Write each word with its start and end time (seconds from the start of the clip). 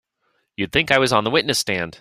You'd 0.57 0.71
think 0.71 0.89
I 0.91 0.97
was 0.99 1.13
on 1.13 1.23
the 1.25 1.29
witness 1.29 1.59
stand! 1.59 1.89